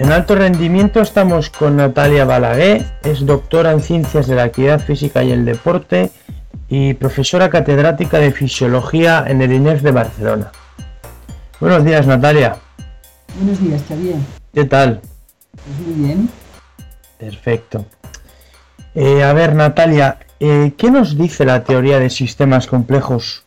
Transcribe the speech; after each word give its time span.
En 0.00 0.10
alto 0.12 0.34
rendimiento 0.34 1.02
estamos 1.02 1.50
con 1.50 1.76
Natalia 1.76 2.24
Balaguer, 2.24 2.86
es 3.02 3.26
doctora 3.26 3.72
en 3.72 3.80
Ciencias 3.80 4.26
de 4.26 4.34
la 4.34 4.44
Actividad 4.44 4.80
Física 4.80 5.22
y 5.22 5.30
el 5.30 5.44
Deporte 5.44 6.10
y 6.70 6.94
profesora 6.94 7.50
catedrática 7.50 8.18
de 8.18 8.32
Fisiología 8.32 9.26
en 9.28 9.42
el 9.42 9.52
INEF 9.52 9.82
de 9.82 9.90
Barcelona. 9.90 10.52
Buenos 11.60 11.84
días, 11.84 12.06
Natalia. 12.06 12.56
Buenos 13.36 13.60
días, 13.60 13.82
bien. 13.90 14.24
¿Qué 14.54 14.64
tal? 14.64 15.02
Pues 15.52 15.86
muy 15.86 16.06
bien. 16.06 16.30
Perfecto. 17.18 17.84
Eh, 18.94 19.22
a 19.22 19.34
ver, 19.34 19.54
Natalia, 19.54 20.18
eh, 20.40 20.72
¿qué 20.78 20.90
nos 20.90 21.18
dice 21.18 21.44
la 21.44 21.62
teoría 21.62 21.98
de 21.98 22.08
sistemas 22.08 22.66
complejos? 22.66 23.44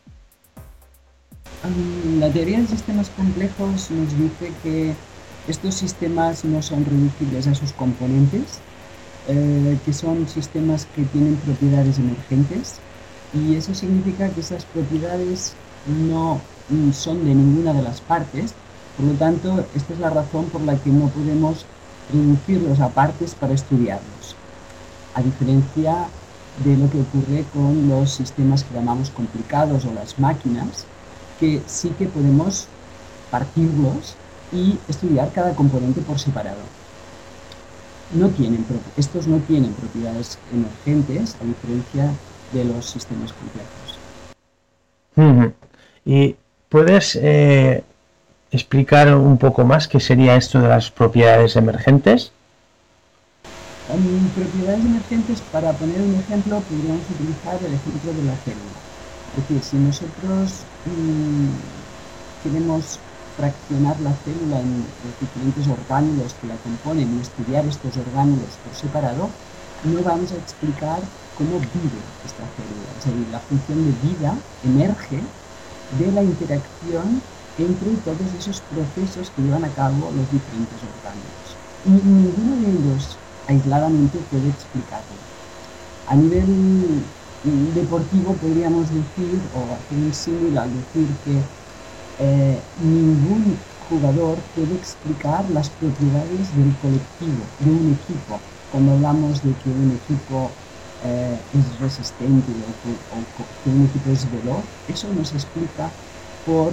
La 2.20 2.30
teoría 2.30 2.60
de 2.60 2.68
sistemas 2.68 3.10
complejos 3.10 3.90
nos 3.90 4.16
dice 4.20 4.52
que 4.62 4.94
estos 5.48 5.76
sistemas 5.76 6.46
no 6.46 6.62
son 6.62 6.86
reducibles 6.86 7.48
a 7.48 7.56
sus 7.56 7.72
componentes, 7.74 8.60
eh, 9.28 9.78
que 9.86 9.94
son 9.94 10.28
sistemas 10.28 10.86
que 10.96 11.04
tienen 11.04 11.36
propiedades 11.38 11.98
emergentes 12.00 12.80
y 13.34 13.56
eso 13.56 13.74
significa 13.74 14.30
que 14.30 14.42
esas 14.42 14.66
propiedades 14.66 15.54
no 16.08 16.40
son 16.94 17.26
de 17.26 17.36
ninguna 17.36 17.74
de 17.74 17.82
las 17.82 18.02
partes, 18.02 18.54
por 18.98 19.08
lo 19.08 19.14
tanto, 19.14 19.66
esta 19.76 19.94
es 19.94 20.00
la 20.00 20.10
razón 20.10 20.46
por 20.46 20.62
la 20.62 20.76
que 20.76 20.90
no 20.90 21.08
podemos 21.08 21.66
reducirlos 22.12 22.80
a 22.80 22.90
partes 22.90 23.34
para 23.36 23.54
estudiarlos, 23.54 24.36
a 25.16 25.22
diferencia 25.22 26.08
de 26.64 26.78
lo 26.78 26.90
que 26.90 27.02
ocurre 27.02 27.44
con 27.54 27.90
los 27.90 28.12
sistemas 28.12 28.64
que 28.64 28.76
llamamos 28.76 29.10
complicados 29.10 29.86
o 29.86 29.94
las 29.94 30.20
máquinas, 30.20 30.86
que 31.40 31.62
sí 31.66 31.90
que 31.98 32.06
podemos 32.06 32.68
partirlos 33.32 34.16
y 34.54 34.78
estudiar 34.88 35.32
cada 35.34 35.56
componente 35.56 36.02
por 36.02 36.20
separado. 36.20 36.62
No 38.16 38.30
tienen, 38.30 38.64
estos 38.96 39.28
no 39.28 39.40
tienen 39.40 39.74
propiedades 39.74 40.38
emergentes, 40.54 41.36
a 41.42 41.46
diferencia 41.46 42.12
de 42.52 42.66
los 42.66 42.86
sistemas 42.86 43.34
complejos. 43.34 44.00
¿Y 46.06 46.36
puedes 46.70 47.16
eh, 47.16 47.84
explicar 48.52 49.16
un 49.16 49.38
poco 49.38 49.66
más 49.66 49.88
qué 49.88 50.00
sería 50.00 50.36
esto 50.36 50.62
de 50.62 50.68
las 50.68 50.92
propiedades 50.92 51.56
emergentes? 51.56 52.32
propiedades 54.34 54.86
emergentes, 54.86 55.42
para 55.52 55.74
poner 55.74 56.02
un 56.02 56.16
ejemplo, 56.16 56.62
podríamos 56.62 57.02
utilizar 57.10 57.60
el 57.66 57.74
ejemplo 57.74 58.14
de 58.14 58.24
la 58.24 58.36
célula. 58.38 58.64
Es 59.38 59.50
decir, 59.50 59.64
si 59.64 59.78
nosotros 59.78 60.62
mm, 60.86 61.50
queremos 62.44 63.00
fraccionar 63.38 64.00
la 64.02 64.14
célula 64.24 64.60
en 64.62 64.86
los 65.04 65.16
diferentes 65.20 65.68
orgánulos 65.68 66.36
que 66.40 66.48
la 66.48 66.56
componen 66.58 67.18
y 67.18 67.22
estudiar 67.22 67.66
estos 67.66 67.98
orgánulos 67.98 68.58
por 68.64 68.74
separado, 68.76 69.30
no 69.84 70.02
vamos 70.04 70.32
a 70.32 70.36
explicar 70.36 71.02
cómo 71.38 71.60
vive 71.60 72.02
esta 72.26 72.46
célula. 72.56 72.90
Es 73.00 73.06
decir, 73.06 73.28
la 73.32 73.40
función 73.40 73.80
de 73.86 73.94
vida 74.08 74.32
emerge 74.64 75.20
de 76.00 76.12
la 76.12 76.24
interacción 76.24 77.22
entre 77.58 77.92
todos 78.06 78.30
esos 78.38 78.62
procesos 78.74 79.30
que 79.36 79.42
llevan 79.42 79.66
a 79.66 79.70
cabo 79.70 80.10
los 80.14 80.28
diferentes 80.32 80.80
orgánulos. 80.82 81.48
Y 81.86 81.92
ninguno 81.92 82.56
de 82.62 82.70
ellos 82.72 83.18
aisladamente 83.48 84.18
puede 84.32 84.50
explicarlo. 84.50 85.18
A 86.08 86.16
nivel 86.16 87.04
deportivo 87.76 88.34
podríamos 88.34 88.88
decir, 88.90 89.40
o 89.54 89.60
hacer 89.74 89.98
un 89.98 90.14
símil 90.14 90.58
al 90.58 90.70
decir 90.74 91.08
que 91.26 91.42
eh, 92.20 92.60
ningún 92.82 93.58
jugador 93.90 94.38
puede 94.56 94.76
explicar 94.76 95.50
las 95.52 95.70
propiedades 95.70 96.56
del 96.56 96.74
colectivo, 96.82 97.44
de 97.60 97.72
un 97.72 97.98
equipo. 98.00 98.40
Cuando 98.72 98.94
hablamos 98.94 99.44
de 99.44 99.54
que 99.54 99.70
un 99.70 100.00
equipo 100.04 100.50
eh, 101.06 101.38
es 101.54 101.80
resistente 101.80 102.52
o 102.52 103.64
que, 103.64 103.70
un 103.70 103.86
equipo 103.86 104.10
es 104.12 104.30
veloz, 104.32 104.64
eso 104.88 105.12
no 105.14 105.24
se 105.26 105.36
explica 105.36 105.92
por 106.46 106.72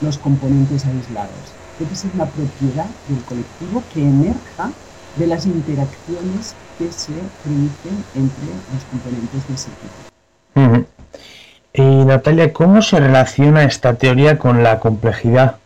los 0.00 0.18
componentes 0.18 0.84
aislados. 0.84 1.54
Debe 1.78 1.94
ser 1.94 2.10
una 2.14 2.26
propiedad 2.26 2.86
del 3.08 3.22
colectivo 3.24 3.82
que 3.92 4.02
emerja 4.02 4.70
de 5.16 5.26
las 5.26 5.46
interacciones 5.46 6.54
que 6.78 6.90
se 6.90 7.12
producen 7.44 8.04
entre 8.14 8.46
los 8.72 8.84
componentes 8.90 9.48
de 9.48 9.54
ese 9.54 9.70
equipo. 9.70 10.91
Y 11.74 11.80
Natalia, 11.80 12.52
¿cómo 12.52 12.82
se 12.82 13.00
relaciona 13.00 13.64
esta 13.64 13.94
teoría 13.94 14.38
con 14.38 14.62
la 14.62 14.78
complejidad? 14.78 15.56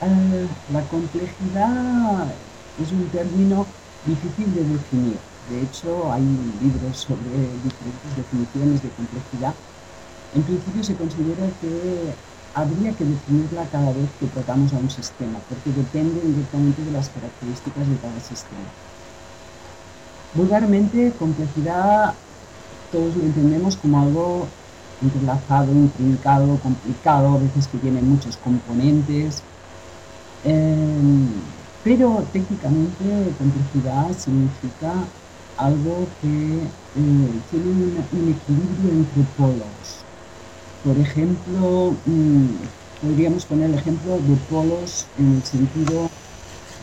Eh, 0.00 0.46
la 0.72 0.80
complejidad 0.82 2.28
es 2.80 2.92
un 2.92 3.08
término 3.08 3.66
difícil 4.06 4.54
de 4.54 4.62
definir. 4.62 5.16
De 5.50 5.60
hecho, 5.60 6.12
hay 6.12 6.22
libros 6.62 6.96
sobre 6.98 7.34
diferentes 7.66 8.16
definiciones 8.16 8.80
de 8.80 8.88
complejidad. 8.90 9.54
En 10.36 10.42
principio 10.44 10.84
se 10.84 10.94
considera 10.94 11.46
que 11.60 12.14
habría 12.54 12.92
que 12.92 13.04
definirla 13.04 13.64
cada 13.72 13.90
vez 13.90 14.08
que 14.20 14.26
tratamos 14.26 14.72
a 14.72 14.76
un 14.76 14.90
sistema, 14.90 15.38
porque 15.48 15.70
depende 15.76 16.20
directamente 16.20 16.84
de 16.84 16.92
las 16.92 17.08
características 17.08 17.88
de 17.88 17.96
cada 17.96 18.20
sistema. 18.20 18.70
Vulgarmente, 20.34 21.12
complejidad 21.18 22.14
todos 22.92 23.16
lo 23.16 23.22
entendemos 23.22 23.76
como 23.76 24.00
algo 24.00 24.46
entrelazado, 25.02 25.72
intrincado, 25.72 26.58
complicado, 26.62 27.34
a 27.34 27.38
veces 27.38 27.66
que 27.66 27.78
tiene 27.78 28.00
muchos 28.02 28.36
componentes. 28.36 29.42
Em, 30.44 31.26
pero 31.82 32.22
técnicamente 32.32 33.32
complejidad 33.38 34.12
significa 34.16 34.92
algo 35.56 36.06
que 36.20 36.58
eh, 36.58 37.30
tiene 37.50 37.66
un, 37.66 38.34
equilibrio 38.34 38.90
entre 38.92 39.22
polos. 39.36 40.04
Por 40.84 40.96
ejemplo, 40.98 41.94
mm, 42.06 42.46
podríamos 43.02 43.44
poner 43.44 43.70
el 43.70 43.78
ejemplo 43.78 44.12
de 44.12 44.36
polos 44.50 45.06
en 45.18 45.36
el 45.36 45.42
sentido 45.44 46.08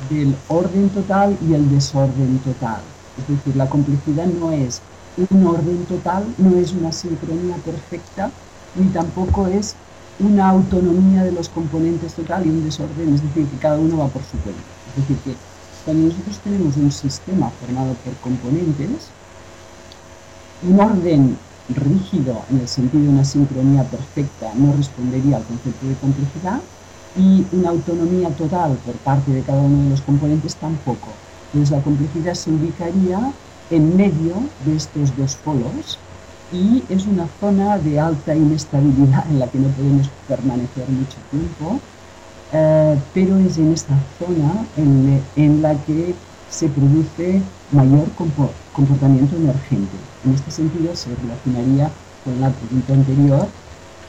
del 0.10 0.36
orden 0.48 0.90
total 0.90 1.38
y 1.48 1.54
el 1.54 1.70
desorden 1.70 2.40
total. 2.40 2.82
Es 3.18 3.28
decir, 3.28 3.56
la 3.56 3.70
complejidad 3.70 4.26
no 4.26 4.52
es 4.52 4.82
un 5.30 5.48
orden 5.48 5.86
total, 5.86 6.26
no 6.38 6.58
es 6.58 6.74
una 6.74 6.92
sincronía 6.92 7.56
perfecta, 7.58 8.32
ni 8.76 8.88
tampoco 8.90 9.48
es 9.48 9.76
una 10.20 10.50
autonomía 10.50 11.24
de 11.24 11.32
los 11.32 11.50
componentes 11.50 12.14
total 12.14 12.46
y 12.46 12.50
un 12.50 12.64
desorden, 12.64 13.14
es 13.14 13.22
decir, 13.24 13.48
que 13.48 13.58
cada 13.58 13.78
uno 13.78 13.98
va 13.98 14.08
por 14.08 14.22
su 14.24 14.38
cuenta. 14.40 14.62
Es 14.90 15.08
decir, 15.08 15.18
que 15.24 15.36
cuando 15.86 16.08
nosotros 16.08 16.40
tenemos 16.44 16.78
un 16.78 16.92
sistema 16.92 17.50
formado 17.50 17.94
por 18.04 18.14
componentes, 18.16 19.10
un 20.68 20.80
orden 20.80 21.38
rígido 21.76 22.42
en 22.50 22.60
el 22.60 22.68
sentido 22.68 23.04
de 23.04 23.10
una 23.10 23.24
sincronía 23.24 23.84
perfecta 23.84 24.52
no 24.56 24.74
respondería 24.74 25.38
al 25.38 25.44
concepto 25.44 25.88
de 25.88 25.96
complejidad 25.96 26.60
y 27.16 27.46
una 27.52 27.70
autonomía 27.70 28.30
total 28.30 28.78
por 28.86 28.96
parte 28.96 29.32
de 29.32 29.42
cada 29.42 29.62
uno 29.62 29.84
de 29.84 29.90
los 29.92 30.02
componentes 30.02 30.56
tampoco. 30.56 31.08
Entonces 31.54 31.78
la 31.78 31.84
complejidad 31.84 32.34
se 32.34 32.52
ubicaría 32.52 33.32
en 33.70 33.96
medio 33.96 34.36
de 34.66 34.76
estos 34.76 35.16
dos 35.16 35.36
polos 35.36 36.00
y 36.52 36.84
es 36.90 37.06
una 37.06 37.28
zona 37.40 37.78
de 37.78 38.00
alta 38.00 38.36
inestabilidad 38.36 39.26
en 39.30 39.40
la 39.40 39.48
que 39.48 39.60
no 39.60 39.70
podemos 39.70 40.10
permanecer 40.28 40.90
mucho 40.90 41.18
tiempo, 41.30 41.80
eh, 42.52 43.00
pero 43.14 43.38
es 43.38 43.58
en 43.58 43.74
esta 43.74 43.94
zona 44.18 44.66
en, 44.76 45.62
la 45.62 45.76
que 45.86 46.16
se 46.50 46.68
produce 46.70 47.42
mayor 47.72 48.08
comportamiento 48.74 49.36
emergente. 49.36 49.96
En 50.26 50.34
este 50.34 50.50
sentido 50.50 50.96
se 50.96 51.10
relacionaría 51.16 51.92
con 52.26 52.42
la 52.42 52.50
pregunta 52.50 52.94
anterior 52.94 53.48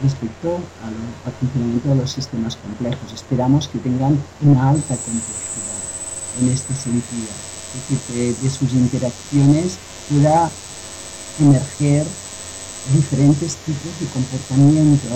respecto 0.02 0.56
al, 0.82 1.32
funcionamiento 1.38 1.90
de 1.90 1.96
los 1.96 2.10
sistemas 2.10 2.56
complejos. 2.56 3.12
Esperamos 3.12 3.68
que 3.68 3.78
tengan 3.78 4.18
una 4.40 4.70
alta 4.70 4.96
complejidad 4.96 6.40
en 6.40 6.48
este 6.48 6.74
sentido 6.74 7.28
que 8.08 8.34
de 8.34 8.50
sus 8.50 8.72
interacciones 8.72 9.78
pueda 10.08 10.50
emerger 11.40 12.06
diferentes 12.94 13.56
tipos 13.56 13.92
de 14.00 14.06
comportamiento, 14.06 15.08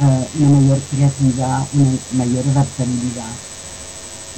eh, 0.00 0.28
una 0.40 0.60
mayor 0.60 0.78
creatividad, 0.90 1.66
una 1.74 2.24
mayor 2.24 2.44
adaptabilidad. 2.48 3.34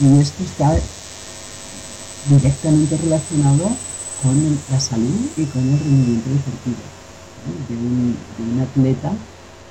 Y 0.00 0.20
esto 0.20 0.44
está 0.44 0.76
directamente 2.29 2.97
relacionado 2.99 3.70
con 4.23 4.59
la 4.70 4.81
salud 4.81 5.31
y 5.37 5.44
con 5.47 5.62
el 5.62 5.79
rendimiento 5.79 6.31
deportivo. 6.31 6.85
De, 7.69 7.75
un, 7.76 8.17
de 8.37 8.43
un 8.43 8.61
atleta 8.61 9.12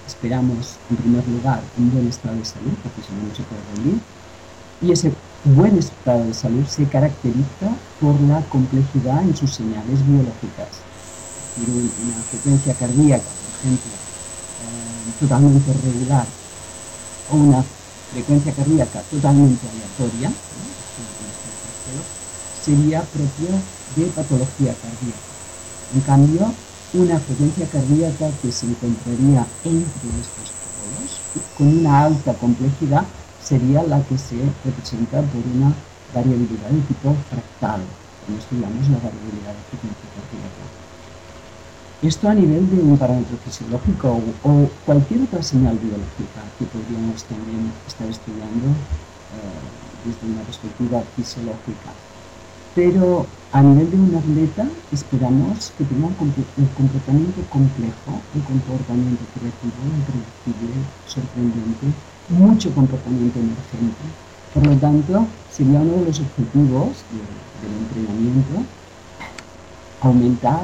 esperamos, 0.08 0.78
en 0.90 0.98
primer 0.98 1.28
lugar, 1.28 1.62
un 1.78 1.92
buen 1.92 2.08
estado 2.08 2.36
de 2.38 2.46
salud, 2.46 2.74
porque 2.81 3.02
si 3.02 3.12
no, 3.14 3.28
no 3.28 3.36
se 3.36 3.44
puede 3.44 3.62
rendir, 3.76 4.02
y 4.81 4.92
ese 4.92 5.12
buen 5.45 5.77
estado 5.77 6.25
de 6.25 6.33
salud 6.33 6.65
se 6.65 6.86
caracteriza 6.86 7.69
por 8.01 8.19
la 8.21 8.42
complejidad 8.50 9.21
en 9.21 9.36
sus 9.36 9.53
señales 9.53 10.06
biológicas. 10.07 10.81
Una 11.57 12.18
frecuencia 12.30 12.74
cardíaca, 12.74 13.24
por 13.24 13.59
ejemplo, 13.59 13.92
eh, 13.92 15.19
totalmente 15.19 15.71
regular, 15.71 16.25
o 17.31 17.36
una 17.36 17.63
frecuencia 18.12 18.53
cardíaca 18.53 19.01
totalmente 19.12 19.68
aleatoria, 19.69 20.31
sería 22.63 23.01
propio 23.01 23.50
de 23.95 24.06
patología 24.07 24.74
cardíaca. 24.74 25.25
En 25.94 26.01
cambio, 26.01 26.51
una 26.95 27.19
frecuencia 27.19 27.68
cardíaca 27.68 28.31
que 28.42 28.51
se 28.51 28.65
encontraría 28.65 29.45
entre 29.63 30.09
estos 30.21 30.50
polos, 30.74 31.19
con 31.56 31.68
una 31.68 32.03
alta 32.06 32.33
complejidad, 32.33 33.06
sería 33.45 33.83
la 33.83 34.01
que 34.01 34.18
se 34.18 34.42
representa 34.65 35.21
por 35.21 35.44
una 35.53 35.71
variabilidad 36.13 36.69
de 36.74 36.81
tipo 36.89 37.13
fractal, 37.30 37.81
como 38.25 38.38
estudiamos 38.39 38.89
la 38.89 38.97
variabilidad 38.97 39.53
de 39.53 39.77
cardíaca. 40.18 40.65
Esto 42.01 42.27
a 42.27 42.33
nivel 42.33 42.69
de 42.69 42.81
un 42.81 42.97
parámetro 42.97 43.38
fisiológico 43.38 44.19
o, 44.44 44.69
cualquier 44.86 45.21
otra 45.21 45.42
señal 45.44 45.77
biológica 45.77 46.42
que 46.57 46.65
podríamos 46.65 47.24
también 47.25 47.71
estar 47.88 48.09
estudiando 48.09 48.68
eh, 49.38 50.06
desde 50.06 50.25
una 50.33 50.42
perspectiva 50.42 51.01
fisiológica. 51.15 51.94
Pero 52.74 53.25
a 53.53 53.62
nivel 53.62 53.89
de 53.89 53.97
un 53.97 54.15
atleta 54.15 54.65
esperamos 54.92 55.71
que 55.77 55.86
tenga 55.86 56.07
un, 56.07 56.18
comportamiento 56.75 57.42
complejo, 57.50 58.12
un 58.33 58.42
comportamiento 58.42 59.24
creativo, 59.38 59.80
impredecible, 59.86 60.75
sorprendente, 61.07 61.88
mucho 62.30 62.74
comportamiento 62.74 63.39
emergente. 63.39 64.04
Por 64.54 64.68
lo 64.68 64.75
tanto, 64.77 65.27
sería 65.51 65.80
uno 65.80 65.98
de 65.98 66.06
los 66.06 66.19
objetivos 66.19 67.04
del 67.62 67.74
entrenamiento 67.83 68.63
aumentar 70.01 70.62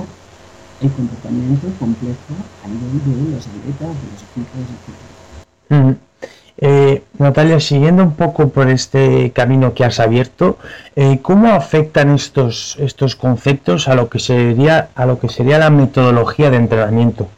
el 0.82 0.92
comportamiento 0.92 1.68
complejo 1.80 2.34
a 2.64 2.68
nivel 2.68 3.26
de 3.26 3.36
los 3.36 3.48
atletas, 3.48 3.90
de 3.90 4.08
los 4.12 4.22
equipos, 4.32 4.62
etc. 5.70 5.98
Eh, 6.64 7.04
Natalia, 7.18 7.60
siguiendo 7.60 8.04
un 8.04 8.14
poco 8.14 8.50
por 8.50 8.70
este 8.70 9.32
camino 9.32 9.74
que 9.74 9.84
has 9.84 10.00
abierto, 10.00 10.58
eh, 10.96 11.20
¿cómo 11.22 11.48
afectan 11.54 12.14
estos, 12.14 12.78
estos 12.80 13.16
conceptos 13.16 13.88
a 13.88 13.96
lo, 13.96 14.10
que 14.10 14.20
sería, 14.20 14.90
a 14.96 15.06
lo 15.06 15.20
que 15.20 15.30
sería 15.30 15.58
la 15.58 15.70
metodología 15.70 16.52
de 16.52 16.58
entrenamiento? 16.58 17.30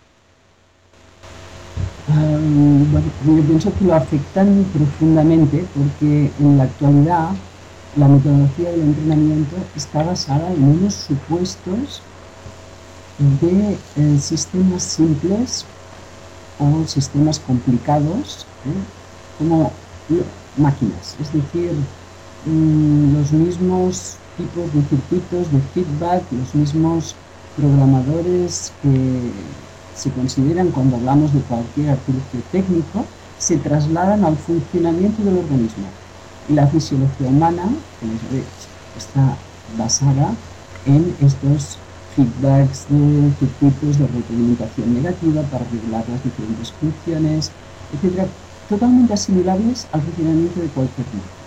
Bueno, 2.08 3.08
yo 3.26 3.44
pienso 3.44 3.74
que 3.78 3.86
lo 3.86 3.96
afectan 3.96 4.66
profundamente 4.74 5.66
porque 5.74 6.32
en 6.40 6.58
la 6.58 6.64
actualidad 6.66 7.30
la 7.96 8.08
metodología 8.08 8.72
del 8.72 8.82
entrenamiento 8.82 9.56
está 9.76 10.04
basada 10.04 10.52
en 10.52 10.64
unos 10.64 10.94
supuestos 10.94 12.02
de 13.42 13.78
eh, 13.96 14.20
sistemas 14.20 14.84
simples 14.84 15.66
o 16.60 16.86
sistemas 16.88 17.40
complicados 17.40 18.46
como 19.38 19.72
máquinas, 20.58 21.16
es 21.20 21.34
decir, 21.34 21.72
mm, 22.46 23.16
los 23.16 23.32
mismos 23.32 24.18
tipos 24.38 24.74
de 24.74 24.82
circuitos 24.90 25.52
de 25.52 25.60
feedback, 25.74 26.24
los 26.32 26.54
mismos 26.56 27.16
programadores 27.56 28.72
que 28.82 29.32
se 29.96 30.10
consideran 30.12 30.72
cuando 30.72 30.96
hablamos 30.98 31.34
de 31.34 31.42
cualquier 31.42 31.92
artilugio 31.92 32.42
técnico, 32.52 33.06
se 33.38 33.58
trasladan 33.58 34.24
al 34.24 34.38
funcionamiento 34.38 35.24
del 35.24 35.38
organismo. 35.38 35.86
Y 36.50 36.54
la 36.54 36.68
fisiología 36.68 37.28
humana, 37.28 37.64
como 38.00 38.14
sabéis, 38.28 38.46
está 38.98 39.38
basada 39.78 40.34
en 40.86 41.16
estos 41.22 41.78
feedbacks 42.16 42.86
de 42.90 43.32
circuitos 43.40 43.98
de 43.98 44.08
retroalimentación 44.08 44.94
negativa 44.94 45.42
para 45.44 45.66
regular 45.66 46.04
las 46.10 46.24
diferentes 46.24 46.72
funciones, 46.72 47.52
etc 47.94 48.28
totalmente 48.70 49.14
asimilables 49.14 49.88
al 49.92 50.02
funcionamiento 50.02 50.62
de 50.62 50.68
cualquier 50.68 51.08
método. 51.08 51.44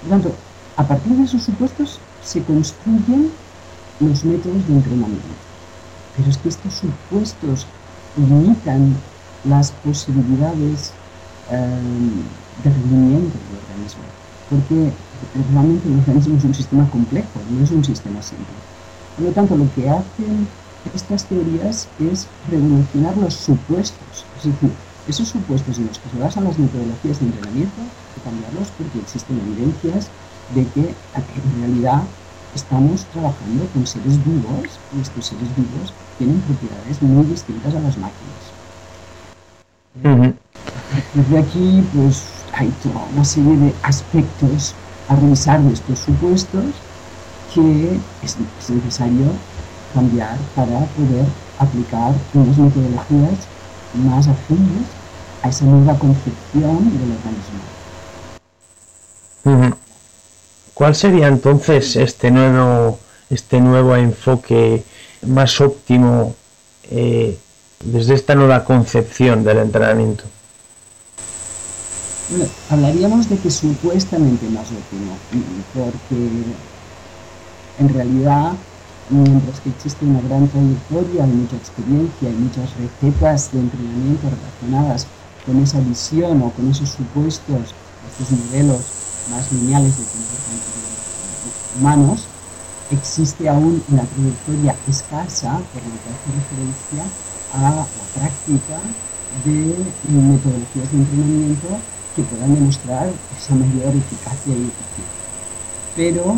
Por 0.00 0.10
tanto, 0.10 0.34
a 0.76 0.84
partir 0.86 1.12
de 1.12 1.24
esos 1.24 1.42
supuestos 1.42 2.00
se 2.22 2.42
construyen 2.42 3.30
los 4.00 4.24
métodos 4.24 4.66
de 4.66 4.74
entrenamiento. 4.74 5.51
Pero 6.16 6.30
es 6.30 6.36
que 6.38 6.48
estos 6.48 6.74
supuestos 6.74 7.66
limitan 8.16 8.94
las 9.44 9.72
posibilidades 9.72 10.92
em, 11.50 12.22
de 12.62 12.70
rendimiento 12.70 13.38
del 13.38 13.58
organismo, 13.58 14.04
porque 14.50 14.92
realmente 15.52 15.88
el 15.88 15.98
organismo 15.98 16.36
es 16.36 16.44
un 16.44 16.54
sistema 16.54 16.88
complejo, 16.90 17.28
no 17.50 17.64
es 17.64 17.70
un 17.70 17.84
sistema 17.84 18.22
simple. 18.22 18.46
Por 19.16 19.26
lo 19.26 19.32
tanto, 19.32 19.56
lo 19.56 19.66
que 19.74 19.88
hacen 19.88 20.46
estas 20.94 21.24
teorías 21.24 21.88
es 22.00 22.26
revolucionar 22.50 23.16
los 23.16 23.34
supuestos, 23.34 24.24
es 24.38 24.44
decir, 24.44 24.70
esos 25.08 25.28
supuestos 25.28 25.78
en 25.78 25.86
los 25.88 25.98
que 25.98 26.10
se 26.10 26.18
basan 26.18 26.44
las 26.44 26.58
metodologías 26.58 27.18
de 27.18 27.26
entrenamiento 27.26 27.80
hay 27.80 28.14
que 28.14 28.20
cambiarlos 28.20 28.68
porque 28.78 29.00
existen 29.00 29.40
evidencias 29.40 30.10
de 30.54 30.64
que 30.66 30.94
en 31.14 31.60
realidad 31.60 32.02
estamos 32.54 33.04
trabajando 33.06 33.66
con 33.72 33.86
seres 33.86 34.22
vivos 34.24 34.78
y 34.96 35.00
estos 35.00 35.26
seres 35.26 35.48
vivos 35.56 35.92
tienen 36.18 36.40
propiedades 36.40 37.02
muy 37.02 37.24
distintas 37.26 37.74
a 37.74 37.80
las 37.80 37.96
máquinas. 37.96 38.42
Desde 41.14 41.38
aquí 41.38 41.84
pues 41.94 42.24
hay 42.52 42.68
toda 42.82 43.04
una 43.14 43.24
serie 43.24 43.56
de 43.56 43.74
aspectos 43.82 44.74
a 45.08 45.16
revisar 45.16 45.62
de 45.62 45.72
estos 45.72 45.98
supuestos 45.98 46.64
que 47.54 48.00
es, 48.22 48.36
es 48.58 48.70
necesario 48.70 49.26
cambiar 49.94 50.38
para 50.54 50.80
poder 50.96 51.26
aplicar 51.58 52.14
unas 52.34 52.58
metodologías 52.58 53.48
más 53.92 54.26
afines 54.28 54.86
a 55.42 55.48
esa 55.48 55.64
nueva 55.64 55.98
concepción 55.98 56.98
del 56.98 57.12
organismo. 57.12 57.60
¿Cuál 60.82 60.96
sería 60.96 61.28
entonces 61.28 61.94
este 61.94 62.32
nuevo, 62.32 62.98
este 63.30 63.60
nuevo 63.60 63.94
enfoque 63.94 64.82
más 65.28 65.60
óptimo 65.60 66.34
eh, 66.90 67.38
desde 67.84 68.14
esta 68.14 68.34
nueva 68.34 68.64
concepción 68.64 69.44
del 69.44 69.58
entrenamiento? 69.58 70.24
Bueno, 72.30 72.46
hablaríamos 72.68 73.30
de 73.30 73.38
que 73.38 73.48
supuestamente 73.48 74.44
más 74.48 74.66
óptimo, 74.72 75.16
porque 75.72 76.16
en 77.78 77.88
realidad 77.94 78.54
mientras 79.08 79.60
que 79.60 79.68
existe 79.70 80.04
una 80.04 80.20
gran 80.22 80.48
trayectoria, 80.48 81.22
hay 81.22 81.30
mucha 81.30 81.54
experiencia, 81.54 82.28
hay 82.28 82.34
muchas 82.34 82.68
recetas 82.74 83.52
de 83.52 83.60
entrenamiento 83.60 84.28
relacionadas 84.28 85.06
con 85.46 85.62
esa 85.62 85.78
visión 85.78 86.42
o 86.42 86.50
con 86.50 86.68
esos 86.68 86.88
supuestos, 86.88 87.72
estos 88.10 88.38
modelos 88.38 88.80
más 89.30 89.50
lineales 89.52 89.96
de 89.96 90.04
comportamiento 90.04 90.82
humanos, 91.78 92.26
existe 92.90 93.48
aún 93.48 93.82
una 93.88 94.04
trayectoria 94.04 94.76
escasa, 94.88 95.60
por 95.72 95.82
lo 95.82 95.96
que 96.02 96.08
hace 96.12 96.28
referencia 96.36 97.04
a 97.54 97.62
la 97.62 97.86
práctica 98.14 98.78
de 99.44 99.74
metodologías 100.12 100.92
de 100.92 100.98
entrenamiento 100.98 101.68
que 102.14 102.22
puedan 102.22 102.54
demostrar 102.54 103.10
esa 103.38 103.54
mayor 103.54 103.96
eficacia 103.96 104.52
y 104.52 104.68
eficiencia. 104.68 105.22
Pero 105.96 106.36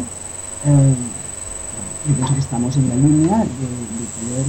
eh, 0.66 0.94
pienso 2.04 2.34
que 2.34 2.40
estamos 2.40 2.76
en 2.76 2.88
la 2.88 2.94
línea 2.94 3.38
de, 3.38 4.04
poder 4.14 4.46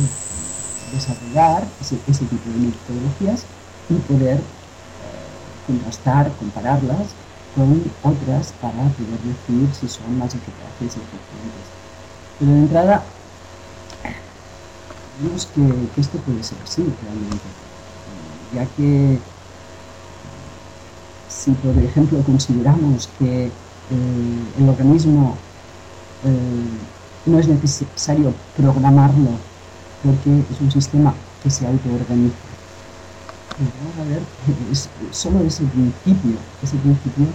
desarrollar 0.93 1.67
ese, 1.81 1.95
tipo 1.97 2.49
de 2.51 2.69
metodologías 2.69 3.45
y 3.89 3.93
poder 3.95 4.39
contrastar, 5.67 6.31
compararlas 6.39 7.07
con 7.55 7.83
otras 8.03 8.53
para 8.61 8.73
poder 8.73 9.19
decir 9.23 9.69
si 9.73 9.87
son 9.87 10.17
más 10.17 10.33
eficaces 10.33 10.81
y 10.81 10.85
eficientes. 10.85 11.67
Pero 12.39 12.51
de 12.51 12.57
entrada, 12.57 13.03
vemos 15.21 15.45
que, 15.47 16.01
esto 16.01 16.17
puede 16.19 16.43
ser 16.43 16.57
así 16.63 16.83
realmente, 17.01 17.47
ya 18.53 18.65
que 18.75 19.19
si 21.29 21.51
por 21.51 21.77
ejemplo 21.77 22.21
consideramos 22.23 23.09
que 23.19 23.45
eh, 23.45 23.51
el 24.57 24.69
organismo 24.69 25.35
eh, 26.25 27.29
no 27.29 27.39
es 27.39 27.47
necesario 27.47 28.33
programarlo 28.57 29.31
porque 30.03 30.43
es 30.51 30.61
un 30.61 30.71
sistema 30.71 31.13
que 31.41 31.49
se 31.49 31.65
autoorganiza. 31.65 32.54
Vamos 33.55 33.95
a 34.01 34.03
ver, 34.09 34.21
es, 34.69 34.89
solo 35.11 35.39
ese 35.39 35.63
principio, 35.63 36.35
ese 36.61 36.75
principio 36.75 37.27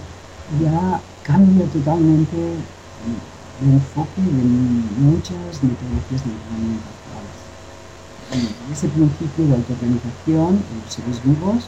ya 0.61 1.01
cambia 1.23 1.65
totalmente 1.65 2.37
el 2.37 3.73
enfoque 3.73 4.21
de 4.21 4.43
muchas 5.01 5.63
metodologías 5.63 6.21
de 6.21 6.29
actuales. 6.77 7.37
Ese 8.71 8.87
principio 8.89 9.47
de 9.47 9.55
autoorganización 9.55 10.61
en 10.61 10.81
los 10.85 10.93
seres 10.93 11.23
vivos, 11.25 11.65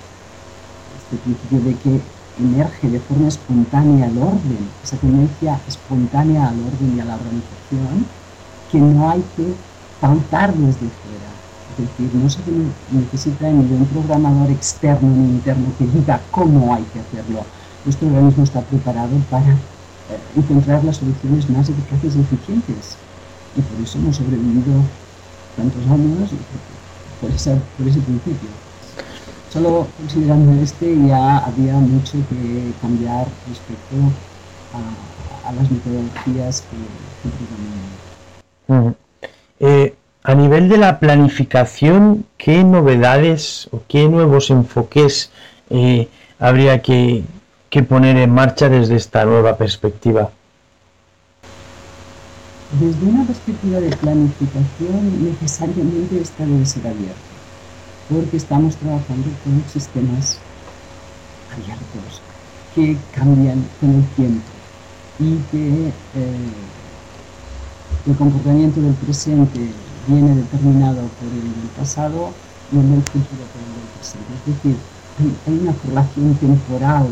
este 1.01 1.17
principio 1.17 1.59
de 1.61 1.73
que 1.81 2.01
emerge 2.39 2.89
de 2.91 2.99
forma 2.99 3.29
espontánea 3.29 4.05
el 4.05 4.17
orden, 4.19 4.69
esa 4.83 4.97
tendencia 4.97 5.59
espontánea 5.67 6.49
al 6.49 6.59
orden 6.59 6.93
y 6.95 6.99
a 6.99 7.05
la 7.05 7.15
organización, 7.15 8.05
que 8.71 8.77
no 8.77 9.09
hay 9.09 9.23
que 9.35 9.55
pautar 9.99 10.53
desde 10.53 10.89
fuera. 11.01 11.32
Decir, 11.77 12.09
no 12.13 12.29
se 12.29 12.39
necesita 12.91 13.49
ni 13.49 13.67
de 13.67 13.75
un 13.75 13.85
programador 13.87 14.51
externo 14.51 15.09
ni 15.09 15.29
interno 15.29 15.65
que 15.77 15.85
diga 15.87 16.21
cómo 16.29 16.73
hay 16.73 16.83
que 16.93 16.99
hacerlo, 16.99 17.43
nuestro 17.83 18.07
organismo 18.07 18.43
está 18.43 18.61
preparado 18.61 19.17
para 19.29 19.51
eh, 19.51 19.57
encontrar 20.35 20.83
las 20.83 20.97
soluciones 20.97 21.49
más 21.49 21.67
eficaces 21.69 22.15
y 22.15 22.19
eficientes. 22.19 22.97
Y 23.55 23.61
por 23.61 23.81
eso 23.81 23.97
hemos 23.97 24.15
sobrevivido 24.15 24.73
tantos 25.57 25.81
años 25.87 26.29
por, 27.19 27.29
por 27.29 27.31
ese 27.87 27.99
principio. 28.01 28.49
Solo 29.51 29.87
considerando 29.97 30.51
este 30.61 30.95
ya 31.07 31.37
había 31.39 31.73
mucho 31.73 32.13
que 32.29 32.71
cambiar 32.81 33.27
respecto 33.47 33.95
a, 35.45 35.51
las 35.51 35.69
metodologías 35.69 36.61
que, 36.61 36.77
que 38.69 38.95
eh, 39.59 39.92
a 40.33 40.35
nivel 40.35 40.67
de 40.67 40.77
la 40.79 40.99
planificación, 40.99 42.25
¿qué 42.39 42.63
novedades 42.63 43.69
o 43.71 43.83
qué 43.87 44.09
nuevos 44.09 44.49
enfoques 44.49 45.29
eh, 45.69 46.07
habría 46.39 46.81
que, 46.81 47.23
poner 47.87 48.17
en 48.17 48.31
marcha 48.31 48.67
desde 48.67 48.95
esta 48.95 49.25
nueva 49.25 49.57
perspectiva? 49.57 50.31
Desde 52.79 53.05
una 53.05 53.23
perspectiva 53.25 53.79
de 53.79 53.95
planificación, 53.95 55.23
necesariamente 55.23 56.19
esta 56.19 56.47
debe 56.47 56.65
ser 56.65 56.87
abierta 56.87 57.33
porque 58.09 58.37
estamos 58.37 58.75
trabajando 58.77 59.27
con 59.43 59.63
sistemas 59.71 60.39
abiertos 61.53 62.21
que 62.73 62.97
cambian 63.13 63.63
con 63.79 63.91
el 63.91 64.05
tiempo 64.15 64.49
y 65.19 65.37
que 65.51 65.87
eh, 65.87 66.53
el 68.07 68.15
comportamiento 68.15 68.81
del 68.81 68.95
presente 68.95 69.59
viene 70.07 70.35
determinado 70.35 71.01
por 71.01 71.29
el 71.31 71.69
pasado 71.77 72.31
y 72.71 72.77
el 72.77 72.89
del 72.89 73.03
futuro 73.03 73.43
por 73.51 73.61
el 73.61 73.87
presente. 73.97 74.33
Es 74.33 74.45
decir, 74.55 74.77
hay 75.47 75.59
una 75.59 75.73
correlación 75.73 76.35
temporal 76.35 77.07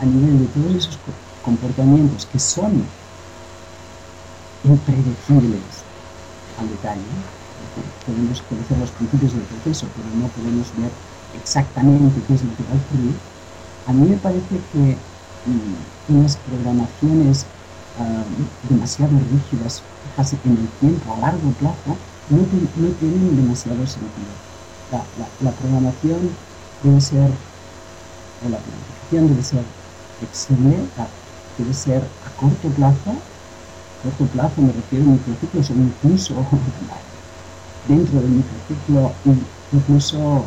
a 0.00 0.04
nivel 0.04 0.38
de 0.40 0.46
todos 0.46 0.74
esos 0.74 0.98
comportamientos 1.44 2.26
que 2.26 2.38
son 2.38 2.82
impredecibles 4.64 5.84
al 6.58 6.68
detalle 6.68 7.40
podemos 8.06 8.42
conocer 8.42 8.78
los 8.78 8.90
principios 8.90 9.32
del 9.32 9.42
proceso, 9.42 9.86
pero 9.94 10.08
no 10.16 10.26
podemos 10.28 10.66
ver 10.78 10.90
exactamente 11.40 12.20
qué 12.26 12.34
es 12.34 12.42
lo 12.42 12.56
que 12.56 12.64
va 12.64 12.74
a 12.74 12.82
ocurrir, 12.82 13.14
a 13.86 13.92
mí 13.92 14.08
me 14.10 14.16
parece 14.16 14.56
que 14.72 14.96
mm, 15.46 16.16
unas 16.16 16.36
programaciones 16.36 17.46
ah, 17.98 18.24
demasiado 18.68 19.12
rígidas, 19.32 19.82
casi 20.16 20.36
en 20.44 20.52
el 20.52 20.68
tiempo, 20.80 21.14
a 21.14 21.20
largo 21.20 21.50
plazo, 21.58 21.96
no, 22.30 22.44
tienen 23.00 23.36
demasiado 23.36 23.86
sentido. 23.86 24.32
La, 25.42 25.50
programación 25.52 26.30
debe 26.82 27.00
ser, 27.00 27.30
o 28.44 28.48
la 28.48 28.58
planificación 28.58 29.28
debe 29.28 29.42
ser 29.42 29.64
flexible, 30.18 30.76
debe 31.58 31.74
ser 31.74 32.02
a 32.02 32.40
corto 32.40 32.68
plazo, 32.68 33.10
a 33.10 34.02
corto 34.02 34.24
plazo 34.32 34.62
me 34.62 34.72
refiero 34.72 35.04
a 35.06 35.08
microciclos 35.08 35.70
o 35.70 35.74
incluso 35.74 36.34
dentro 37.88 38.20
del 38.20 38.30
microciclo 38.30 39.12
incluso 39.72 40.44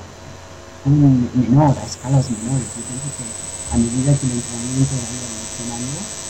un 0.86 1.30
menor, 1.34 1.76
a 1.78 1.86
escalas 1.86 2.30
menores. 2.30 2.68
Yo 2.76 2.84
pienso 2.84 3.08
que 3.16 3.24
a 3.74 3.78
medida 3.78 4.12
que 4.20 4.26
el 4.28 4.34
entrenamiento 4.34 4.96
evolucionando, 4.96 6.23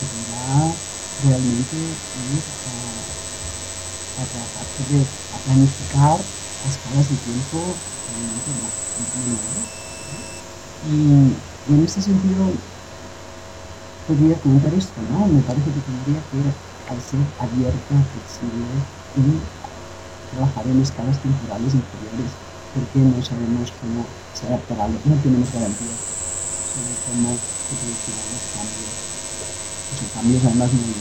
podrá 0.00 0.82
realmente 1.18 1.76
ir 2.14 2.44
a, 2.64 3.04
a 4.16 4.22
a 5.34 5.38
planificar 5.44 6.18
a 6.62 6.68
escalas 6.68 7.08
de 7.08 7.16
tiempo 7.16 7.82
realmente 8.06 8.50
menores. 9.14 9.68
Y, 10.82 11.42
y 11.64 11.74
en 11.74 11.84
ese 11.84 12.02
sentido 12.02 12.52
podría 14.04 14.38
comentar 14.40 14.74
esto, 14.74 15.00
¿no? 15.02 15.26
Me 15.26 15.42
parece 15.42 15.72
que 15.72 15.80
tendría 15.80 16.22
que 16.26 16.42
ser 17.00 17.20
abierta, 17.38 18.04
flexible 18.04 18.86
y 19.14 19.48
trabajar 20.30 20.68
en 20.68 20.80
escalas 20.80 21.20
temporales 21.20 21.74
inferiores 21.74 22.40
porque 22.72 23.00
no 23.00 23.22
sabemos 23.22 23.72
cómo 23.72 24.16
se 24.32 24.46
adaptará, 24.48 24.88
no 24.88 25.20
tenemos 25.20 25.52
garantía 25.52 26.00
sobre 26.64 26.98
cómo 27.00 27.42
se 27.62 27.76
producirán 27.76 28.32
los 28.32 28.46
cambios, 28.48 29.09
cambios 30.14 30.44
además 30.44 30.70
muy. 30.72 31.00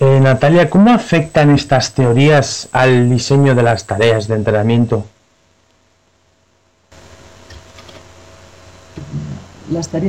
Eh, 0.00 0.20
Natalia, 0.20 0.70
¿cómo 0.70 0.92
afectan 0.92 1.50
estas 1.50 1.92
teorías 1.92 2.68
al 2.72 3.10
diseño 3.10 3.54
de 3.54 3.62
las 3.62 3.86
tareas 3.86 4.28
de 4.28 4.36
entrenamiento? 4.36 5.04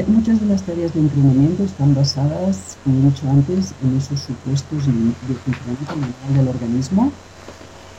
muchas 0.08 0.40
de 0.40 0.46
las 0.48 0.64
tareas 0.64 0.94
de 0.94 1.02
entrenamiento 1.02 1.64
están 1.64 1.94
basadas, 1.94 2.78
como 2.84 3.00
he 3.00 3.12
dicho 3.12 3.30
antes, 3.30 3.74
en 3.84 3.98
esos 3.98 4.20
supuestos 4.20 4.88
de 4.88 5.36
funcionamiento 5.36 5.96
mental 5.96 6.34
del 6.36 6.48
organismo 6.48 7.12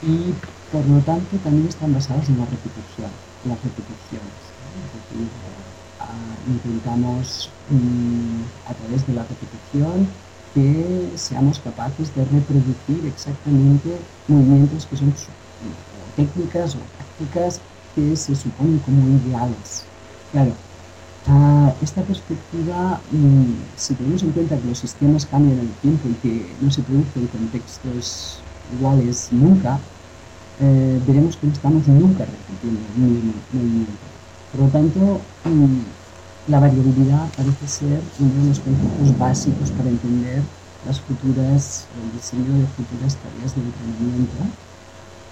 y 0.02 0.34
por 0.72 0.84
lo 0.86 0.98
tanto 1.00 1.36
también 1.44 1.68
están 1.68 1.94
basadas 1.94 2.28
en 2.28 2.38
la 2.38 2.46
repetición, 2.46 3.10
las 3.44 3.58
repeticiones. 3.62 4.42
Intentamos 6.46 7.50
mm, 7.70 8.70
a 8.70 8.74
través 8.74 9.06
de 9.06 9.14
la 9.14 9.22
repetición 9.22 10.08
que 10.54 11.10
seamos 11.16 11.58
capaces 11.60 12.14
de 12.14 12.24
reproducir 12.24 13.06
exactamente 13.06 13.96
movimientos 14.28 14.86
que 14.86 14.96
son 14.96 15.14
técnicas 16.16 16.74
o 16.74 16.78
prácticas 16.96 17.60
que 17.94 18.16
se 18.16 18.34
suponen 18.34 18.78
como 18.80 19.18
ideales. 19.18 19.84
Claro, 20.32 20.52
esta 21.82 22.02
perspectiva, 22.02 23.00
mm, 23.10 23.76
si 23.76 23.94
tenemos 23.94 24.22
en 24.22 24.32
cuenta 24.32 24.56
que 24.56 24.68
los 24.68 24.78
sistemas 24.78 25.26
cambian 25.26 25.58
en 25.58 25.66
el 25.66 25.74
tiempo 25.82 26.08
y 26.08 26.14
que 26.22 26.52
no 26.60 26.70
se 26.70 26.82
producen 26.82 27.26
contextos 27.28 28.38
iguales 28.76 29.28
nunca, 29.30 29.78
eh, 30.60 31.00
veremos 31.06 31.36
que 31.36 31.46
no 31.46 31.52
estamos 31.52 31.86
nunca 31.88 32.24
repitiendo 32.24 32.80
el 32.80 33.00
mismo 33.00 33.32
movimiento. 33.52 33.92
Por 34.52 34.60
lo 34.62 34.68
tanto, 34.68 35.20
mm, 35.44 36.01
la 36.48 36.58
variabilidad 36.58 37.28
parece 37.36 37.68
ser 37.68 38.00
uno 38.18 38.42
de 38.42 38.48
los 38.48 38.58
conceptos 38.58 39.18
básicos 39.18 39.70
para 39.70 39.90
entender 39.90 40.42
las 40.86 41.00
futuras, 41.00 41.86
el 41.94 42.18
diseño 42.18 42.58
de 42.58 42.66
futuras 42.66 43.16
tareas 43.16 43.54
de 43.54 43.62
entrenamiento. 43.62 44.42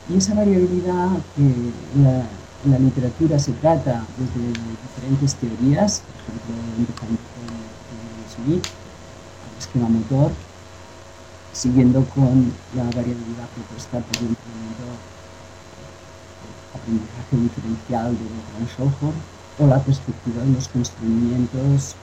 Y 0.08 0.16
esa 0.16 0.34
variabilidad 0.34 1.10
que 1.34 1.72
la, 2.02 2.26
la 2.70 2.78
literatura 2.78 3.38
se 3.38 3.52
trata 3.52 4.04
desde 4.18 4.54
diferentes 4.54 5.34
teorías, 5.34 6.02
por 6.06 6.14
ejemplo, 6.22 6.54
empezando 6.78 7.18
con 7.18 7.50
Smith, 8.30 8.64
el 8.64 9.58
esquema 9.58 9.88
motor, 9.88 10.30
siguiendo 11.52 12.04
con 12.14 12.52
la 12.76 12.84
variabilidad 12.84 13.50
propuesta 13.54 13.98
por 13.98 14.16
el 14.22 14.36
aprendizaje 16.72 17.36
diferencial 17.36 18.12
de 18.14 18.24
Van 18.54 18.68
Schoenhoff 18.68 19.39
o 19.60 19.66
la 19.66 19.78
perspectiva 19.78 20.42
de 20.42 20.52
los 20.52 20.68
constreñimientos 20.68 21.94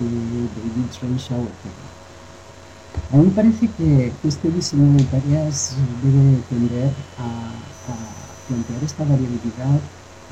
de 0.00 0.08
David 0.56 0.88
Renshaw, 1.02 1.42
etc. 1.44 1.92
A 3.12 3.16
mí 3.16 3.24
me 3.26 3.30
parece 3.32 3.68
que 3.68 4.12
este 4.24 4.50
diseño 4.50 4.96
de 4.96 5.04
tareas 5.04 5.76
debe 6.02 6.40
tender 6.48 6.88
a, 7.20 7.52
a 7.92 7.94
plantear 8.48 8.82
esta 8.82 9.04
variabilidad 9.04 9.80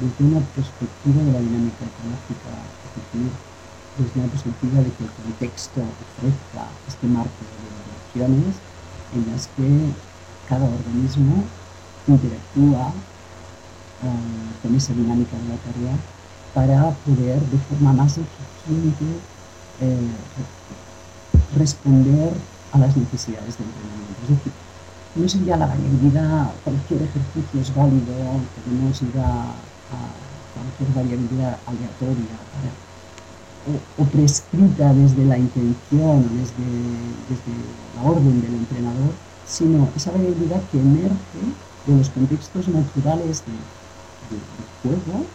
desde 0.01 0.25
una 0.25 0.41
perspectiva 0.57 1.21
de 1.21 1.33
la 1.33 1.41
dinámica 1.41 1.85
ecológica, 1.85 2.53
es 2.89 2.93
decir, 2.97 3.29
desde 3.99 4.21
una 4.21 4.29
perspectiva 4.33 4.79
de 4.81 4.91
que 4.97 5.05
el 5.05 5.11
contexto 5.11 5.81
ofrezca 5.85 6.65
este 6.89 7.07
marco 7.07 7.41
de 7.45 7.61
relaciones 8.17 8.57
en 9.13 9.33
las 9.33 9.47
que 9.53 9.69
cada 10.49 10.65
organismo 10.65 11.45
interactúa 12.09 12.89
eh, 14.01 14.51
con 14.63 14.75
esa 14.75 14.95
dinámica 14.95 15.37
de 15.37 15.49
la 15.53 15.61
tarea 15.61 15.95
para 16.55 16.91
poder 17.07 17.41
de 17.41 17.59
forma 17.69 17.93
más 17.93 18.19
eficiente 18.19 19.05
eh, 19.81 20.11
responder 21.57 22.33
a 22.73 22.79
las 22.79 22.97
necesidades 22.97 23.59
del 23.59 23.67
entrenamiento. 23.69 24.23
Es 24.23 24.29
decir, 24.31 24.53
no 25.17 25.29
sería 25.29 25.57
la 25.57 25.67
variabilidad, 25.67 26.51
cualquier 26.65 27.03
ejercicio 27.03 27.61
es 27.61 27.75
válido, 27.75 28.15
podemos 28.65 29.03
ir 29.03 29.19
a 29.19 29.55
cualquier 30.55 30.95
variabilidad 30.95 31.59
aleatoria 31.67 32.37
o, 33.99 34.05
prescrita 34.05 34.93
desde 34.95 35.25
la 35.25 35.39
intención, 35.39 36.23
desde, 36.39 36.65
desde 37.29 37.53
la 37.97 38.11
orden 38.11 38.41
del 38.41 38.55
entrenador, 38.55 39.13
sino 39.47 39.89
esa 39.97 40.13
variabilidad 40.13 40.63
que 40.71 40.81
emerge 40.81 41.43
de 41.87 41.97
los 41.97 42.09
contextos 42.11 42.69
naturales 42.69 43.43
de, 43.47 43.53
juego 44.83 45.27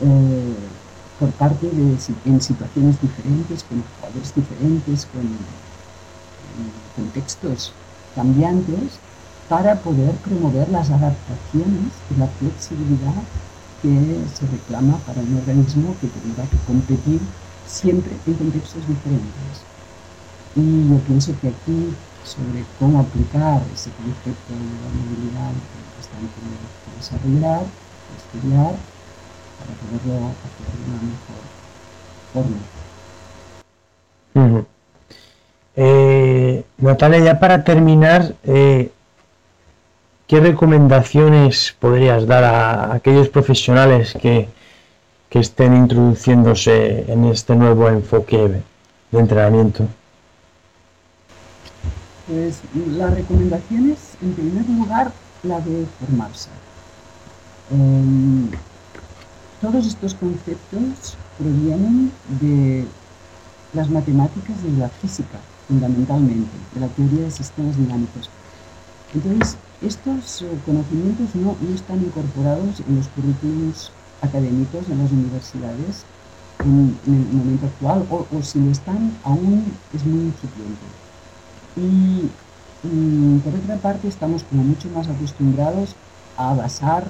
eh, 0.00 0.54
por 1.18 1.30
parte 1.32 1.68
de 1.68 1.96
en 2.24 2.40
situaciones 2.40 3.00
diferentes, 3.00 3.64
con 3.64 3.82
jugadores 3.82 4.34
diferentes, 4.34 5.06
con 5.06 5.28
contextos 6.96 7.72
cambiantes, 8.14 8.98
para 9.48 9.74
poder 9.76 10.14
promover 10.16 10.68
las 10.70 10.90
adaptaciones 10.90 11.92
y 12.10 12.18
la 12.18 12.26
flexibilidad 12.26 13.20
que 13.82 13.90
se 14.32 14.46
reclama 14.46 14.96
para 14.98 15.20
un 15.20 15.36
organismo 15.36 15.94
que 16.00 16.08
tendrá 16.08 16.44
que 16.44 16.56
competir 16.66 17.20
siempre 17.66 18.12
en 18.26 18.34
contextos 18.34 18.86
diferentes. 18.86 19.66
Y 20.56 20.88
yo 20.88 20.98
pienso 21.06 21.34
que 21.40 21.48
aquí, 21.48 21.94
sobre 22.24 22.64
cómo 22.78 23.00
aplicar 23.00 23.62
ese 23.74 23.90
concepto 23.92 24.52
de 24.52 24.70
la 24.82 24.90
movilidad 24.96 25.52
que 25.52 26.00
están 26.00 26.24
que 26.30 26.96
desarrollar, 26.96 27.64
estudiar, 28.16 28.74
para 29.60 29.72
poderlo 29.80 30.28
hacer 30.28 30.66
de 30.74 30.82
una 30.88 30.98
mejor 31.06 31.40
forma. 32.32 32.58
Natalia, 36.80 37.20
ya 37.20 37.38
para 37.38 37.62
terminar, 37.62 38.34
eh, 38.44 38.90
¿qué 40.26 40.40
recomendaciones 40.40 41.76
podrías 41.78 42.26
dar 42.26 42.44
a 42.44 42.94
aquellos 42.94 43.28
profesionales 43.28 44.14
que, 44.20 44.48
estén 45.30 45.76
introduciéndose 45.76 47.04
en 47.06 47.26
este 47.26 47.54
nuevo 47.54 47.88
enfoque 47.88 48.62
de 49.12 49.18
entrenamiento? 49.18 49.86
Pues 52.26 52.60
la 52.96 53.10
recomendación 53.10 53.90
es, 53.92 54.16
en 54.20 54.32
primer 54.34 54.68
lugar, 54.68 55.12
la 55.44 55.60
de 55.60 55.86
formarse. 56.00 56.48
Em, 57.70 58.50
todos 59.60 59.86
estos 59.86 60.14
conceptos 60.14 61.16
provienen 61.38 62.12
de 62.40 62.86
las 63.72 63.90
matemáticas 63.90 64.56
y 64.66 64.72
de 64.72 64.78
la 64.78 64.88
física, 64.88 65.38
fundamentalmente, 65.68 66.50
de 66.74 66.80
la 66.80 66.88
teoría 66.88 67.24
de 67.24 67.30
sistemas 67.30 67.76
dinámicos. 67.76 68.30
Entonces, 69.14 69.56
estos 69.82 70.42
eh, 70.42 70.48
conocimientos 70.64 71.34
no, 71.34 71.56
están 71.74 71.98
incorporados 71.98 72.80
en 72.86 72.96
los 72.96 73.08
currículums 73.08 73.92
académicos 74.22 74.88
en 74.88 74.98
las 74.98 75.10
universidades 75.10 76.04
en, 76.60 76.98
el 77.06 77.36
momento 77.36 77.66
actual, 77.66 78.06
o, 78.10 78.42
si 78.42 78.60
lo 78.60 78.70
están, 78.70 79.16
aún 79.24 79.64
es 79.94 80.04
muy 80.04 80.24
incipiente. 80.24 80.86
Y, 81.76 82.30
por 83.42 83.54
otra 83.54 83.76
parte, 83.76 84.08
estamos 84.08 84.42
como 84.44 84.64
mucho 84.64 84.88
más 84.90 85.08
acostumbrados 85.08 85.94
a 86.36 86.54
basar 86.54 87.04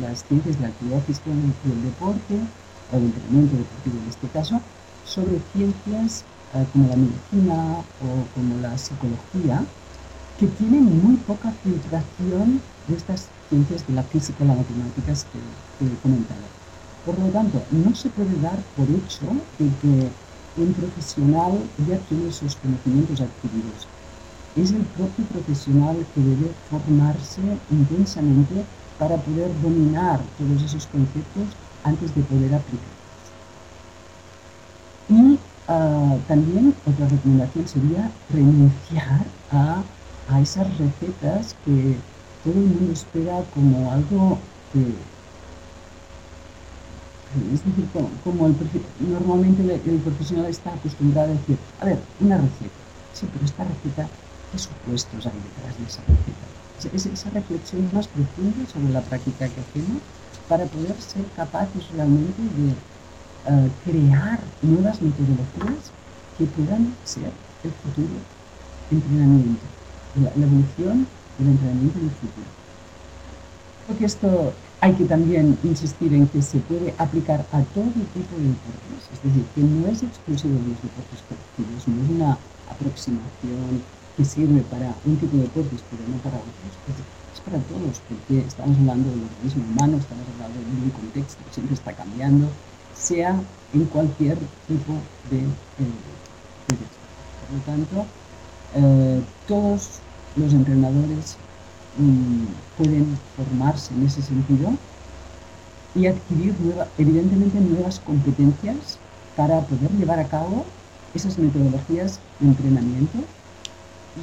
las 0.00 0.24
ciencias 0.24 0.56
de 0.56 0.62
la 0.62 0.68
actividad 0.68 1.02
física 1.02 1.30
y 1.30 1.70
el 1.70 1.82
deporte, 1.82 2.34
o 2.92 2.96
el 2.96 3.04
entrenamiento 3.04 3.56
deportivo 3.56 3.96
en 4.02 4.08
este 4.08 4.28
caso, 4.28 4.60
sobre 5.04 5.40
ciencias 5.52 6.24
eh, 6.54 6.66
como 6.72 6.88
la 6.88 6.96
medicina 6.96 7.78
o 8.02 8.24
como 8.34 8.58
la 8.60 8.76
psicología, 8.76 9.62
que 10.38 10.46
tienen 10.46 11.02
muy 11.02 11.16
poca 11.16 11.52
filtración 11.62 12.60
de 12.86 12.96
estas 12.96 13.28
ciencias 13.48 13.86
de 13.86 13.94
la 13.94 14.02
física 14.02 14.44
y 14.44 14.46
las 14.46 14.56
matemáticas 14.56 15.26
que, 15.32 15.84
he 15.84 15.96
comentado. 16.02 16.40
Por 17.04 17.18
lo 17.18 17.26
tanto, 17.28 17.62
no 17.70 17.94
se 17.94 18.10
puede 18.10 18.38
dar 18.40 18.58
por 18.76 18.88
hecho 18.88 19.26
de 19.58 19.68
que 19.80 20.10
un 20.60 20.72
profesional 20.74 21.52
ya 21.88 21.98
tiene 22.08 22.28
esos 22.28 22.56
conocimientos 22.56 23.20
adquiridos. 23.20 23.86
Es 24.56 24.72
el 24.72 24.82
propio 24.96 25.24
profesional 25.26 25.96
que 26.14 26.20
debe 26.20 26.50
formarse 26.70 27.40
intensamente 27.70 28.64
para 28.98 29.16
poder 29.16 29.50
dominar 29.62 30.20
todos 30.38 30.62
esos 30.62 30.86
conceptos 30.86 31.46
antes 31.84 32.14
de 32.14 32.22
poder 32.22 32.54
aplicarlos. 32.54 32.98
Y 35.08 35.38
ah, 35.68 36.16
también 36.26 36.74
otra 36.86 37.08
recomendación 37.08 37.68
sería 37.68 38.10
renunciar 38.30 39.24
a 39.52 39.82
a 40.28 40.40
esas 40.40 40.66
recetas 40.78 41.56
que 41.64 41.96
todo 42.44 42.54
el 42.54 42.68
mundo 42.68 42.92
espera 42.92 43.42
como 43.54 43.90
algo 43.90 44.38
que, 44.72 44.80
es 47.54 47.64
decir, 47.64 47.88
como, 48.24 48.46
el, 48.46 48.54
normalmente 49.08 49.62
el, 49.62 49.98
profesional 49.98 50.46
está 50.46 50.72
acostumbrado 50.74 51.32
a 51.32 51.34
decir, 51.34 51.58
a 51.80 51.84
ver, 51.86 51.98
una 52.20 52.36
receta, 52.36 52.80
sí, 53.14 53.26
pero 53.32 53.44
esta 53.44 53.64
receta, 53.64 54.08
¿qué 54.52 54.58
supuestos 54.58 55.26
hay 55.26 55.32
detrás 55.32 55.78
de 55.78 55.84
esa 55.84 56.02
receta? 56.02 56.47
Es, 56.92 57.06
esa 57.06 57.30
reflexión 57.30 57.88
más 57.92 58.06
profunda 58.08 58.66
sobre 58.72 58.92
la 58.92 59.00
práctica 59.02 59.48
que 59.48 59.60
hacemos 59.60 60.02
para 60.48 60.64
poder 60.66 60.94
ser 61.00 61.24
capaces 61.36 61.90
realmente 61.92 62.42
de 62.42 62.70
eh, 62.70 63.70
crear 63.84 64.40
nuevas 64.62 65.00
metodologías 65.02 65.90
que 66.38 66.44
puedan 66.46 66.94
ser 67.04 67.30
el 67.64 67.72
futuro 67.72 68.14
entrenamiento 68.90 69.78
la, 70.22 70.30
evolución 70.30 71.06
del 71.38 71.48
entrenamiento 71.48 71.98
en 71.98 72.04
el 72.06 72.10
futuro. 72.10 72.48
Creo 73.86 73.98
que 73.98 74.04
esto 74.04 74.52
hay 74.80 74.92
que 74.94 75.04
también 75.04 75.58
insistir 75.64 76.12
en 76.14 76.26
que 76.28 76.42
se 76.42 76.58
puede 76.60 76.94
aplicar 76.98 77.40
a 77.52 77.62
todo 77.74 77.90
tipo 78.14 78.34
de 78.38 78.54
deportes, 78.54 79.02
es 79.12 79.22
decir, 79.22 79.44
que 79.54 79.62
no 79.62 79.86
es 79.88 80.02
exclusivo 80.02 80.54
de 80.54 80.68
los 80.68 80.82
deportes 80.82 81.20
colectivos, 81.26 81.88
no 81.88 82.04
es 82.04 82.10
una 82.10 82.38
aproximación 82.70 83.82
que 84.18 84.24
sirve 84.24 84.62
para 84.62 84.92
un 85.06 85.16
tipo 85.16 85.36
de 85.36 85.44
deportes 85.44 85.80
pero 85.88 86.02
no 86.10 86.18
para 86.18 86.36
otros, 86.36 86.74
es, 86.90 87.40
para 87.40 87.58
todos, 87.70 88.02
porque 88.08 88.44
estamos 88.44 88.76
hablando 88.76 89.08
del 89.10 89.22
organismo 89.22 89.62
humano, 89.70 89.96
estamos 89.96 90.24
hablando 90.34 90.58
de 90.58 90.82
un 90.82 90.90
contexto 90.90 91.38
que 91.46 91.54
siempre 91.54 91.74
está 91.74 91.92
cambiando, 91.92 92.48
sea 92.94 93.40
en 93.72 93.84
cualquier 93.84 94.36
tipo 94.66 94.92
de, 95.30 95.38
eh, 95.38 95.94
Por 96.66 97.54
lo 97.54 97.62
tanto, 97.64 98.06
eh, 98.74 99.22
todos 99.46 100.00
los 100.34 100.52
entrenadores 100.52 101.36
mm, 101.96 102.44
pueden 102.76 103.16
formarse 103.36 103.94
en 103.94 104.04
ese 104.04 104.20
sentido 104.20 104.72
y 105.94 106.06
adquirir 106.08 106.54
evidentemente 106.98 107.60
nuevas 107.60 108.00
competencias 108.00 108.98
para 109.36 109.60
poder 109.60 109.92
llevar 109.92 110.18
a 110.18 110.26
cabo 110.26 110.64
esas 111.14 111.38
metodologías 111.38 112.18
de 112.40 112.48
entrenamiento 112.48 113.18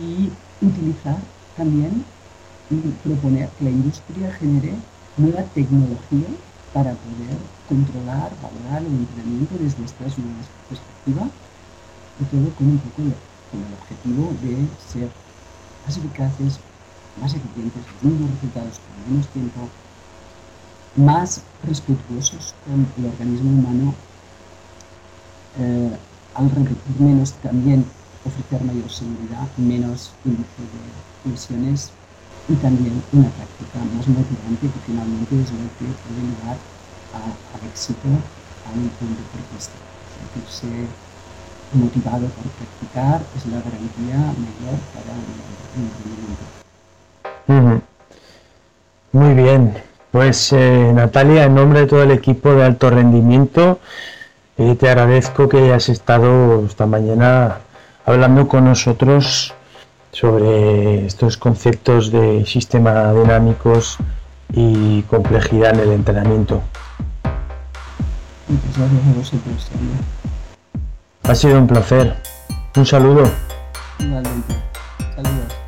y 0.02 0.32
utilizar 0.62 1.18
también 1.56 2.04
y 2.70 2.76
proponer 3.04 3.50
que 3.50 3.66
la 3.66 3.70
industria 3.70 4.32
genere 4.34 4.74
nueva 5.18 5.44
tecnología 5.54 6.28
para 6.74 6.92
poder 6.92 7.38
controlar, 7.70 8.32
valorar 8.42 8.82
el 8.82 8.94
entrenamiento 8.94 9.56
desde 9.60 9.86
estas 9.86 10.18
nuevas 10.18 10.48
perspectivas 10.68 11.30
y 12.20 12.24
todo 12.26 12.50
con 12.56 12.68
un 12.68 12.80
poco 12.80 13.04
con 13.52 13.60
el 13.62 13.74
objetivo 13.80 14.34
de 14.42 14.68
ser 14.92 15.10
más 15.86 15.98
eficaces, 15.98 16.60
más 17.22 17.34
eficientes, 17.34 17.82
mismos 18.02 18.30
resultados 18.32 18.80
con 18.80 19.14
menos 19.14 19.28
tiempo, 19.30 19.70
más 20.96 21.42
respetuosos 21.64 22.54
con 22.66 22.88
el 22.98 23.12
organismo 23.12 23.52
humano, 23.52 23.94
eh, 25.60 25.92
al 26.34 26.50
repetir 26.50 27.00
menos 27.00 27.34
también 27.34 27.86
ofrecer 28.26 28.62
mayor 28.66 28.90
seguridad, 28.90 29.48
menos 29.58 30.12
índice 30.26 30.62
de 30.66 31.32
lesiones 31.32 31.92
y 32.48 32.56
también 32.56 33.02
una 33.14 33.30
práctica 33.30 33.80
más 33.96 34.08
motivante 34.08 34.68
que 34.68 34.80
finalmente 34.86 35.36
es 35.42 35.52
lo 35.52 35.66
que 35.78 35.86
puede 35.86 36.22
llevar 36.26 36.58
al 37.14 37.64
éxito 37.70 38.08
a 38.66 38.70
un, 38.74 38.90
deportista. 38.90 39.78
Sentirse 40.34 40.68
motivado 41.74 42.28
por 42.28 42.46
practicar 42.58 43.22
es 43.36 43.46
la 43.48 43.58
garantía 43.58 44.18
mayor 44.18 44.78
para 44.94 45.12
el 45.14 45.26
rendimiento. 47.48 47.84
Muy 49.12 49.34
bien, 49.34 49.74
pues 50.12 50.52
eh, 50.52 50.92
Natalia, 50.94 51.46
en 51.46 51.56
nombre 51.56 51.82
de 51.82 51.88
todo 51.88 52.04
el 52.04 52.12
equipo 52.12 52.54
de 52.54 52.66
alto 52.66 52.90
rendimiento, 52.90 53.80
eh, 54.58 54.76
te 54.76 54.90
agradezco 54.90 55.48
que 55.50 55.58
hayas 55.58 55.90
estado 55.90 56.66
esta 56.66 56.86
mañana 56.86 57.60
hablando 58.06 58.48
con 58.48 58.66
nosotros 58.66 59.54
sobre 60.12 61.06
estos 61.06 61.38
conceptos 61.38 62.12
de 62.12 62.46
sistema 62.46 63.12
dinámicos 63.14 63.98
y 64.54 65.02
complejidad 65.04 65.74
en 65.74 65.80
el 65.82 65.92
entrenamiento. 65.92 66.62
Ha 71.24 71.36
sido 71.36 71.58
un 71.58 71.68
placer. 71.68 72.16
Un 72.78 72.86
saludo. 72.86 73.30
Igualmente. 74.00 74.56
Saludos. 75.16 75.65